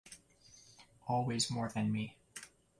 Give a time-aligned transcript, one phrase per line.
[1.07, 2.17] Always more than me.